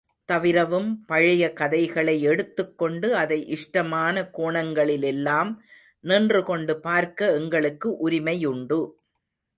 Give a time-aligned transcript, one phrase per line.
[0.29, 5.51] தவிரவும் பழைய கதைகளை எடுத்துக் கொண்டு அதை இஷ்டமான கோணங்களிலெல்லாம்
[6.03, 8.79] நின்றுகொண்டு பார்க்க எங்களுக்கு உரிமையுண்டு.